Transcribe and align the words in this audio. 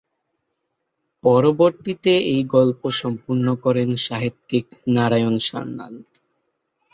পরবর্তীতে 1.23 2.13
এই 2.33 2.41
গল্প 2.55 2.81
সম্পূর্ণ 3.01 3.47
করেন 3.63 3.89
সাহিত্যিক 4.07 4.65
নারায়ণ 4.87 5.35
সান্যাল। 5.47 5.93